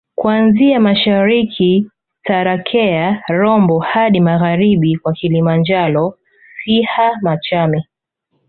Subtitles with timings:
[0.15, 1.87] kuanzia mashariki
[2.23, 6.17] Tarakea Rombo hadi magharibi kwa Kilimanjaro
[6.63, 7.87] Siha Machame